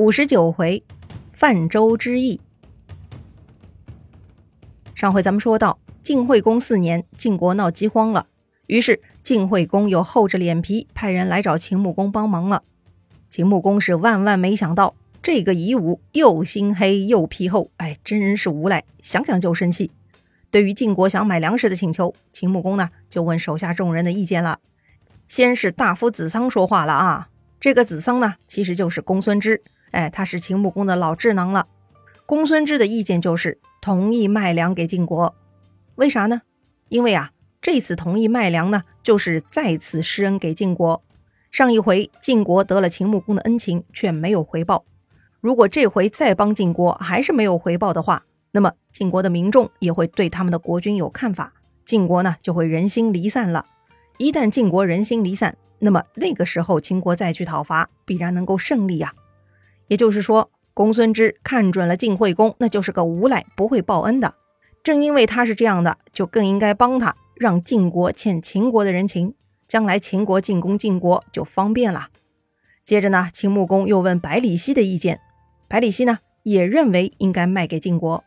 [0.00, 0.82] 五十九回，
[1.34, 2.40] 泛舟之役。
[4.94, 8.26] 上回咱们说到，晋惠公四年，晋国闹饥荒了，
[8.66, 12.62] 于是晋惠公又厚着脸皮派人来找秦穆公帮忙了。
[13.28, 19.90] 秦穆公是万万没想到，这个夷吾又心黑又皮厚，哎，真是无赖，想想就生气。
[20.50, 24.60] 对于晋国想买粮食的请求，秦穆公呢就问手下众人的意见了。
[25.28, 27.28] 先是大夫子桑说话了啊，
[27.60, 29.62] 这个子桑呢，其实就是公孙支。
[29.90, 31.66] 哎，他是秦穆公的老智囊了。
[32.26, 35.34] 公孙支的意见就是同意卖粮给晋国，
[35.96, 36.42] 为啥呢？
[36.88, 41.02] 因为啊，这次同意卖粮呢，就是再次施恩给晋国。
[41.50, 44.84] 上一回晋国得了秦穆公的恩情，却没有回报。
[45.40, 51.52] 如果这回再帮晋国还是没有回报的话，那么晋国的民众也会对他们的国君有看法，
[51.84, 53.66] 晋国呢就会人心离散了。
[54.18, 59.12] 一旦晋国人心离散，那么那个时候秦国再去讨伐，必然能够胜利呀。
[59.90, 64.34] 也就是说，公孙支看准了晋惠公，那就是个无赖，不会报恩的。
[64.84, 69.34] 正因为他是这样的，就更应该帮他，让晋国欠秦国的人情，
[69.66, 72.10] 将来秦国进攻晋国就方便了。
[72.84, 75.18] 接着呢，秦穆公又问百里奚的意见，
[75.66, 78.22] 百里奚呢也认为应该卖给晋国，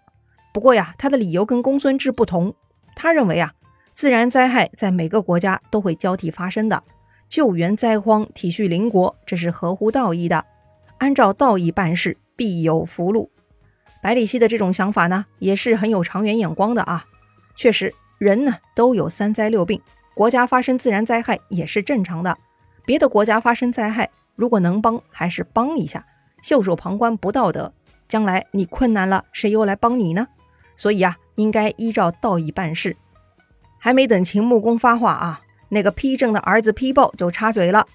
[0.54, 2.54] 不过呀，他的理由跟公孙支不同。
[2.94, 3.54] 他认为啊，
[3.94, 6.84] 自然灾害在每个国家都会交替发生的，
[7.30, 10.44] 救援灾荒、体恤邻国，这是合乎道义的。
[10.98, 13.32] 按照道义办事，必有福禄。
[14.02, 17.06] 百里奚的这种想法呢，也是很有长远眼光的啊。
[17.56, 19.82] 确实，人呢都有三灾六病，
[20.14, 22.38] 国家发生自然灾害也是正常的。
[22.86, 26.06] 别的国家发生灾害，如果能帮，还是帮一下。
[26.42, 27.74] 袖手旁观不道德。
[28.10, 30.28] 将来你困难了，谁又来帮你呢？
[30.76, 32.96] 所以啊，应该依照道义办事。
[33.80, 37.88] 还没等秦穆公发话啊，那个批政的儿子批报就插嘴了。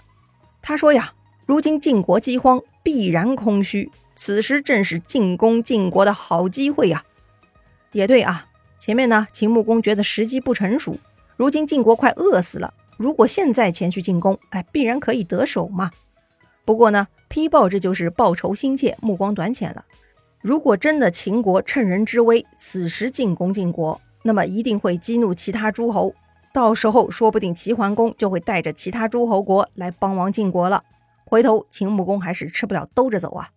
[0.63, 1.13] 他说呀，
[1.49, 2.63] 如今晋国饥荒。
[2.81, 7.05] 必然空虚，此时正是进攻晋国的好机会呀！
[7.93, 8.47] 也对啊，
[8.79, 10.97] 前面呢，秦穆公觉得时机不成熟，
[11.37, 15.91] 如今晋国快饿死了，如果现在前去进攻，哎，必然可以得手嘛。
[16.65, 19.85] 不过呢，丕豹这就是报仇心切，目光短浅了。
[20.41, 26.15] 如果真的秦国趁人之危，此时进攻晋国，那么一定会激怒其他诸侯，
[26.55, 30.83] 到时候说不定齐桓公就会带着其他诸侯国来帮忙晋国了。
[31.31, 33.51] 回头秦穆公还是吃不了兜着走啊！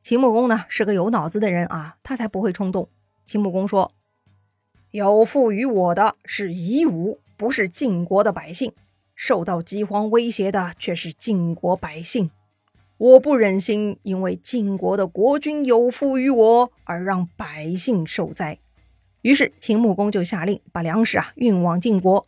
[0.00, 2.88] 秦穆公呢是个有脑子的人啊，他才不会冲动。
[3.26, 3.92] 秦穆公说
[4.92, 8.72] ：“有负于我的是夷吾，不是晋国的百姓，
[9.14, 12.30] 受到饥荒威胁的却是晋国百姓。
[12.96, 18.58] 我不忍心因为晋国的国君有负于我而让百姓受灾。”
[19.20, 22.26] 于是秦穆公就下令把粮食啊运往晋国，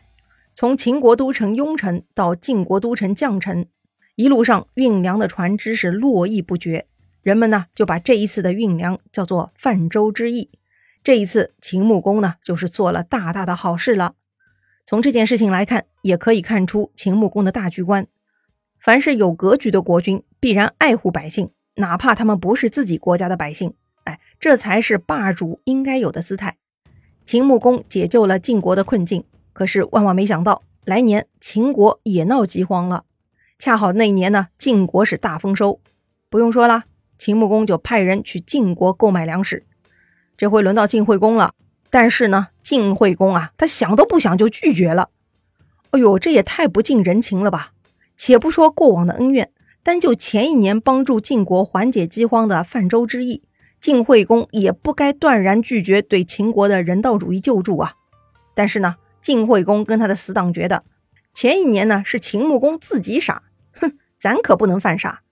[0.55, 3.65] 从秦国都城雍城到晋国都城绛城。
[4.16, 6.86] 一路上运粮的船只是络绎不绝，
[7.22, 10.50] 人们呢就把这一次的运粮叫做泛舟之役。
[11.02, 14.14] 这一次秦穆公呢就是做了大大的好事了。
[14.86, 18.06] 从这件事情来看，也可以看出秦穆公的大局观。
[18.78, 23.75] 凡是有格局的国君，必然爱护百姓，哪怕他们不是自己国家的百姓。
[24.04, 26.56] 哎，这才是霸主应该有的姿态。
[27.26, 33.04] 秦穆公解救了晋国的困境，可是万万没想到，来年秦国也闹饥荒了。
[33.59, 35.81] 恰好那一年呢，晋国是大丰收，
[36.28, 36.84] 不用说了，
[37.19, 39.65] 秦穆公就派人去晋国购买粮食。
[40.37, 41.53] 这回轮到晋惠公了，
[41.91, 45.10] 但是呢，晋惠公啊，他想都不想就拒绝了。
[45.91, 47.70] 哎呦，这也太不近人情了吧！
[48.16, 49.50] 且不说过往的恩怨，
[49.82, 53.43] 单就前一年帮助晋国缓解饥荒的泛舟之役，
[53.81, 57.94] 晋惠公也不该断然拒绝对秦国的人道主义救助啊。
[58.54, 60.82] 但是呢，晋惠公跟他的死党觉得，
[61.34, 63.43] 前一年呢是秦穆公自己傻。
[63.72, 65.22] 哼咱可不能犯傻，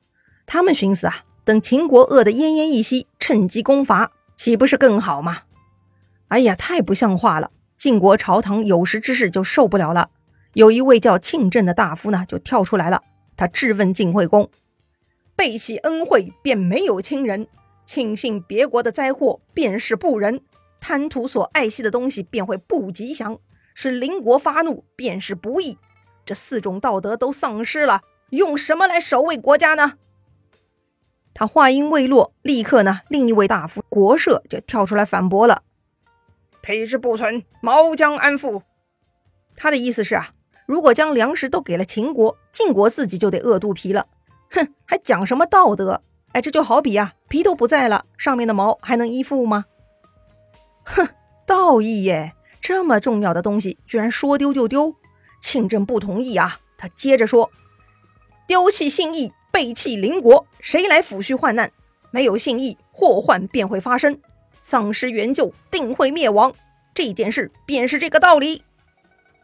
[0.44, 5.42] 他们寻思啊，等秦国饿得奄奄一息，趁机攻伐，岂不是更好吗？
[6.28, 7.52] 哎呀，太不像话了！
[7.78, 10.10] 晋国朝堂有识之士就受不了了。
[10.54, 13.02] 有一位叫庆正的大夫呢，就跳出来了，
[13.36, 14.50] 他质问晋惠公：
[15.36, 17.46] 背弃恩惠便没有亲人，
[17.86, 20.40] 庆幸别国的灾祸便是不仁，
[20.80, 23.38] 贪图所爱惜的东西便会不吉祥，
[23.74, 25.78] 使邻国发怒便是不义。
[26.24, 28.02] 这四种道德都丧失了。
[28.30, 29.94] 用什么来守卫国家呢？
[31.34, 35.62] 他话音未落，立刻呢，另一位大夫国社就跳出来反驳了
[36.62, 38.62] ：“配之不存，毛将安富？”
[39.56, 40.30] 他的意思是啊，
[40.66, 44.06] 如果将粮食都给了秦国，晋国自己就得饿肚皮了。
[44.50, 46.02] 哼，还讲什么道德？
[46.32, 49.66] 哎，这就好比啊，皮都不在了，上面的毛还能依附吗？
[50.84, 51.06] 哼，
[51.46, 54.96] 道义耶，这么重要的东西，居然说丢就丢。
[55.42, 57.50] 庆正不同意啊，他接着说。
[58.46, 61.70] 丢弃信义，背弃邻国，谁来抚恤患难？
[62.10, 64.18] 没有信义，祸患便会发生，
[64.62, 66.52] 丧失援救，定会灭亡。
[66.94, 68.62] 这件事便是这个道理。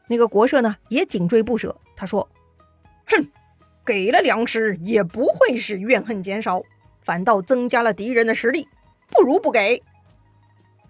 [0.07, 1.75] 那个国社呢，也紧追不舍。
[1.97, 2.29] 他说
[3.07, 3.31] ：“哼，
[3.85, 6.63] 给了粮食也不会使怨恨减少，
[7.03, 8.69] 反倒增加了敌人的实力，
[9.09, 9.83] 不如不给。”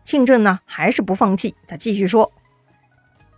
[0.03, 1.55] 庆正呢，还是不放弃。
[1.67, 2.33] 他继续说：“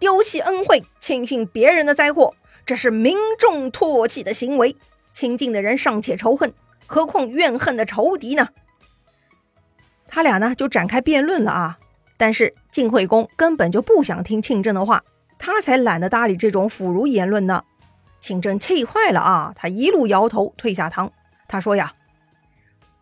[0.00, 2.34] 丢弃恩惠，轻信别人的灾祸，
[2.66, 4.74] 这是民众唾弃的行为。
[5.12, 6.52] 亲近的人尚且仇恨，
[6.86, 8.48] 何况怨恨的仇敌呢？”
[10.08, 11.78] 他俩呢，就展开辩论了啊。
[12.16, 15.04] 但是晋惠公根本就不想听庆政的话。
[15.38, 17.64] 他才懒得搭理这种腐儒言论呢。
[18.20, 19.52] 庆政气坏了啊！
[19.56, 21.12] 他一路摇头退下堂。
[21.48, 21.94] 他说呀：“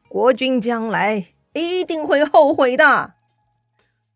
[0.08, 3.14] 国君将来一定会后悔的。”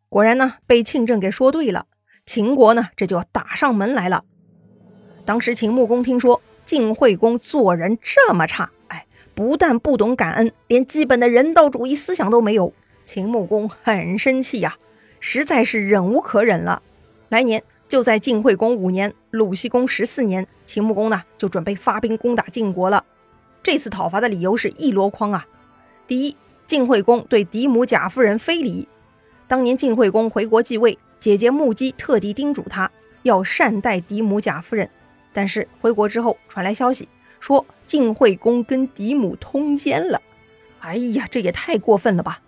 [0.09, 1.87] 果然呢，被庆政给说对了。
[2.27, 4.25] 秦国呢，这就要打上门来了。
[5.25, 12.73] 当时秦穆公听说晋惠公做人这么差，哎，不但不懂感恩，连基本的人道主义思想都没有。
[13.05, 14.77] 秦穆公很生气呀，
[15.21, 16.83] 实在是忍无可忍了。
[17.29, 17.63] 来年。
[17.89, 23.05] 就在晋惠公五年、鲁僖公十四年，秦穆公呢就准备发兵攻打晋国了。
[23.63, 25.47] 这次讨伐的理由是一箩筐啊！
[26.07, 26.35] 第一，
[26.67, 28.89] 晋惠公对嫡母贾夫人非礼。
[29.47, 32.91] 当年晋惠公回国继位，姐姐目击特地叮嘱他
[33.23, 34.91] 要善待嫡母贾夫人。
[35.33, 37.09] 但是回国之后传来消息，
[37.39, 40.21] 说晋惠公跟嫡母通奸了。
[40.81, 42.41] 哎呀，这也太过分了吧！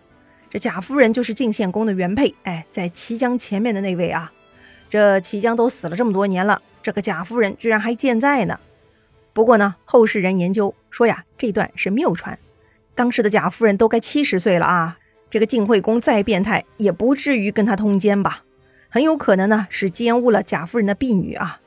[0.51, 4.33] 这贾夫人就是晋献公的原配，哎，在齐姜前面的那位啊。
[4.91, 8.59] 这齐姜都死了这么多年了，这个贾夫人居然还健在呢。
[9.33, 12.37] 不过呢，后世人研究说呀，这段是谬传。
[12.97, 14.99] 当时的贾夫人都该七十岁了啊，
[15.31, 18.43] 这个晋惠公再变态也不至于跟他通奸吧？
[18.95, 21.61] 很有可能呢是奸污了贾夫人的婢女啊。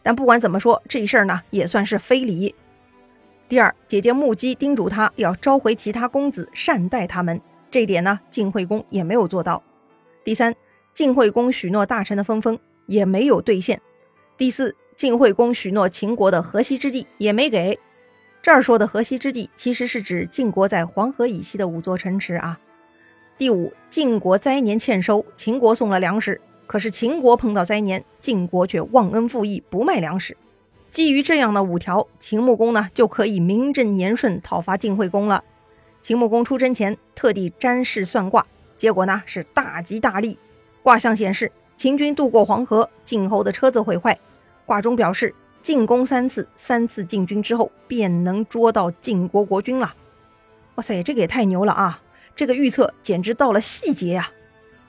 [0.00, 2.54] 但不管怎么说，这事儿呢也算是非礼。
[3.48, 9.60] 第二，姐姐目击叮嘱他要召回其他公子，善待他们，这点呢晋惠公也没有做到。
[10.22, 10.54] 第三。
[10.94, 13.80] 晋惠公许诺大臣的分封也没有兑现。
[14.36, 17.76] 第四，晋惠公许诺秦国的河西之地也没给。
[18.40, 22.58] 这儿说的河西之地，其实是指晋国在黄河以西的五座城池啊。
[23.36, 30.36] 第五，晋国灾年欠收，秦国送了粮食，可是秦国碰到灾年，晋国却忘恩负义，不卖粮食。
[30.90, 35.42] 基于这样的五条，秦穆公呢就可以名正言顺讨伐晋惠公了。
[36.02, 40.38] 秦穆公出征前特地占事算卦，结果呢是大吉大利。
[40.82, 44.18] 卦象显示，秦军渡过黄河，晋后的车子毁坏。
[44.66, 49.94] 卦中表示，进攻三次，三次进军之后，便能捉到晋国国君了。
[50.74, 52.02] 哇塞，这个也太牛了啊！
[52.36, 54.30] 这个预测简直到了细节呀！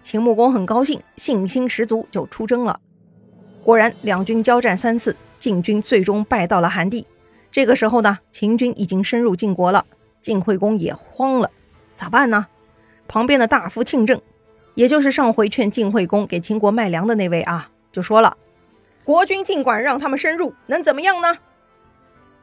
[0.04, 2.80] 秦穆公很高兴，信心十足，就出征了。
[3.64, 7.06] 果然，两军交战三次，晋军最终败到了韩地。
[7.52, 9.86] 这个时候呢，秦军已经深入晋国了，
[10.22, 11.52] 晋惠公也慌了，
[11.96, 12.48] 咋办呢？
[13.08, 14.22] 旁边的大夫庆正。
[14.76, 18.38] 也就是上回劝晋惠公给秦国卖粮的那位啊，就说了
[19.04, 21.36] ：“国君尽管让他们深入，能怎么样呢？”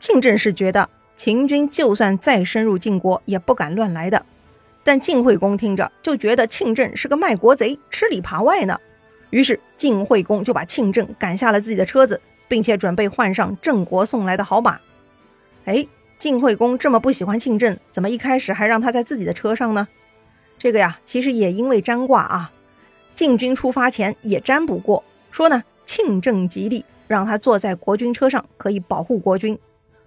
[0.00, 4.26] 庆正是觉得秦军就算再深入晋国，也不敢乱来的。
[4.86, 8.78] 但晋惠公听着就觉得庆正是个卖国贼，吃里扒外呢。
[9.30, 14.78] 于是晋惠公就把庆正赶下了自己的车子，并且准备换上郑国送来的好马。
[15.64, 15.84] 哎，
[16.16, 19.88] 晋惠公这么不喜欢庆正，怎么一开始还让他在自己的车上呢？
[20.56, 22.52] 这个呀，其实也因为占卦啊，
[23.16, 25.02] 晋军出发前也占卜过，
[25.32, 29.58] 说呢庆正吉利，让他坐在国君车上可以保护国君。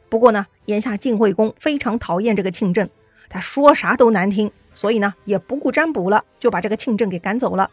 [0.07, 2.89] 不过呢，眼下晋惠公非常讨厌这个庆正，
[3.27, 7.69] 他说啥都难听，所以呢也不顾占卜了，就把这个庆正给赶走了。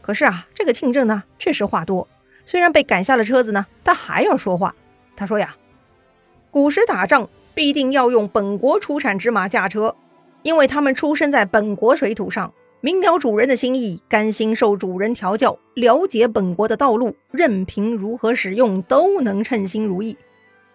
[0.00, 2.08] 可是啊，这个庆正呢确实话多，
[2.46, 4.74] 虽然被赶下了车子呢，他还要说话。
[5.14, 5.54] 他说呀，
[6.50, 9.94] 古时打仗必定要用本国出产之马驾车。
[10.42, 20.16] 因为他们出生在本国水土上，明了主人的心意，甘心受主人调教，了解本国的道路，任凭如何使用都能称心如意。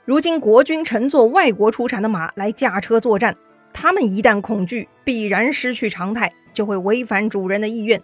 [0.05, 3.35] 如今国君乘坐外国出产的马来驾车作战，
[3.79, 8.01] 他们一旦恐惧，必然失去常态，就会违反主人的意愿。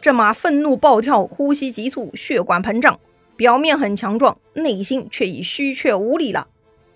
[0.00, 2.98] 这马愤怒暴跳，呼吸急促，血管膨胀，
[3.36, 6.48] 表面很强壮，内心却已虚怯无力了。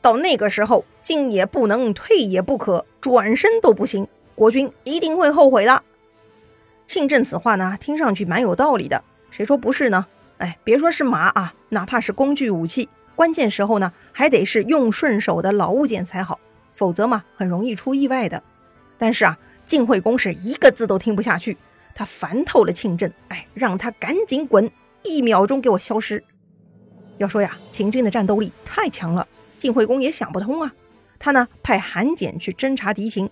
[0.02, 5.85] 到那个时候，进也不能，退也不可，转身都不行，国君一定会后悔的。
[6.88, 10.04] 庆正此话呢，听上去蛮有道理的，谁说不是呢？
[10.38, 16.40] 哎，别说是马啊，哪怕是工具武器，关键时候呢，还得是用顺手的老物件才好，
[16.76, 18.40] 否则嘛，很容易出意外的。
[18.97, 21.56] 但是啊，晋惠公是一个字都听不下去，
[21.95, 24.71] 他烦透了庆正，哎，让他赶紧滚，
[25.02, 26.23] 一秒钟给我消失。
[27.18, 29.26] 要说呀，秦军的战斗力太强了。
[29.59, 30.71] 晋惠公也想不通啊，
[31.18, 33.28] 他呢派韩简去侦察敌情，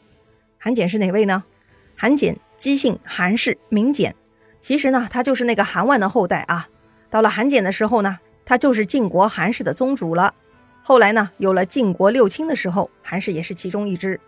[0.59, 1.45] 韩简是哪位呢？
[1.95, 4.15] 韩简，姬姓，韩氏，名简。
[4.61, 6.69] 其实呢，他就是那个韩万的后代啊。
[7.11, 10.35] 到了韩简的时候呢，他就是晋国韩氏的宗主了。
[10.87, 14.21] 后来呢，有了晋国六卿的时候，韩氏也是其中一支。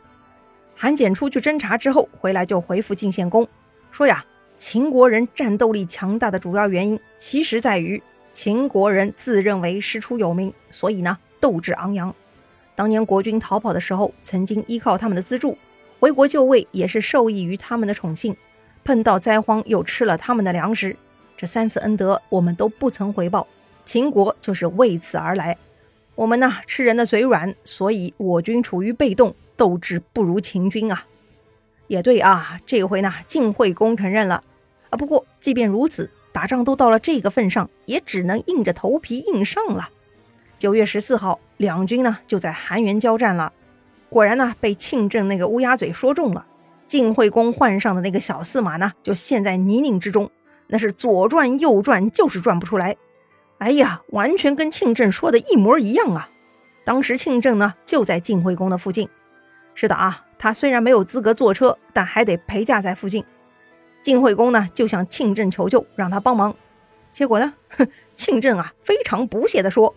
[0.74, 3.46] 韩简出去侦查之后回来，就回复晋献公
[3.90, 4.24] 说呀
[4.56, 12.14] ：“秦国人战斗力强大的主要原因，其实在于秦国人自认为师出有名，所以呢，斗志昂扬。
[12.74, 15.58] 当年国君逃跑的时候，曾经依靠他们的资助；
[16.00, 18.34] 回国就位，也是受益于他们的宠幸。
[18.82, 20.96] 碰到灾荒，又吃了他们的粮食，
[21.36, 23.46] 这三次恩德我们都不曾回报。
[23.84, 25.54] 秦国就是为此而来。
[26.16, 31.06] 我们呢，吃人的嘴软，所以我军处于被动。”斗志不如秦军啊，
[31.86, 34.42] 也对啊，这回呢，晋惠公承认了
[34.90, 34.98] 啊。
[34.98, 39.88] 不过，即便如此，打仗都到了这个份上，也只能硬着头皮硬上了。
[40.58, 43.50] 九月十四号，两军呢就在韩原交战了。
[44.10, 46.44] 果然呢，被庆正那个乌鸦嘴说中了。
[46.86, 50.30] 晋惠公换上的那个小驷马呢，就陷在泥泞之中，
[50.66, 52.94] 那是左转右转，就是转不出来。
[53.58, 56.30] 哎呀，完全跟庆正说的一模一样啊！
[56.84, 59.08] 当时庆正呢就在晋惠公的附近。
[59.74, 63.24] 是的啊，他虽然没有资格坐车，但还得陪驾在附近。
[64.02, 66.54] 晋惠公呢就向庆正求救，让他帮忙。
[67.12, 69.94] 结果呢， 哼，庆正啊非常不屑地说：“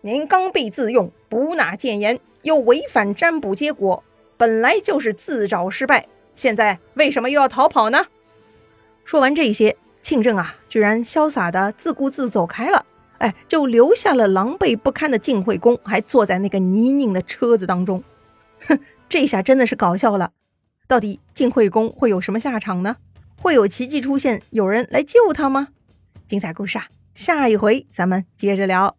[0.00, 4.02] 您刚愎自用，不纳谏言，又违反占卜结果，
[4.36, 6.06] 本来就是自找失败。
[6.36, 8.06] 现在为什么又要逃跑呢？”
[9.04, 12.86] 说完这些，庆正啊居然潇洒的自顾自走开了，
[13.18, 18.00] 哎，就留下了狼狈不堪的晋惠公，还坐在那个泥泞的车子当中。
[18.68, 20.30] 哼，这下真的是搞笑了。
[20.86, 22.98] 到底晋惠公会有什么下场呢？
[23.36, 25.70] 会有奇迹出现，有人来救他吗？
[26.28, 28.96] 精彩故事啊，下一回咱们接着聊。